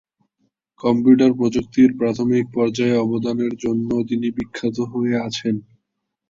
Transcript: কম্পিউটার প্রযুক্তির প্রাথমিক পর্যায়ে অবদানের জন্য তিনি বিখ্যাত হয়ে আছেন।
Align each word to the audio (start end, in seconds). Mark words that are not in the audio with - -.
কম্পিউটার 0.79 1.31
প্রযুক্তির 1.33 1.89
প্রাথমিক 1.99 2.45
পর্যায়ে 2.55 2.95
অবদানের 2.97 3.53
জন্য 3.63 3.89
তিনি 4.09 4.27
বিখ্যাত 4.37 4.77
হয়ে 4.91 5.15
আছেন। 5.27 5.55